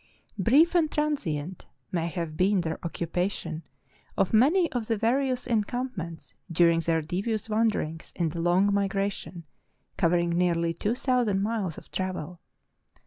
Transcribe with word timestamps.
Brief 0.39 0.73
and 0.73 0.89
transient 0.89 1.67
may 1.91 2.07
have 2.07 2.35
been 2.35 2.61
their 2.61 2.83
occupation 2.83 3.61
of 4.17 4.33
many 4.33 4.67
of 4.71 4.87
the 4.87 4.97
various 4.97 5.45
encampments 5.45 6.33
during 6.51 6.79
their 6.79 7.03
devi 7.03 7.33
ous 7.33 7.47
wanderings 7.47 8.11
in 8.15 8.29
the 8.29 8.41
long 8.41 8.73
migration, 8.73 9.45
covering 9.97 10.31
nearly 10.31 10.73
two 10.73 10.95
thousand 10.95 11.43
miles 11.43 11.77
of 11.77 11.91
travel. 11.91 12.39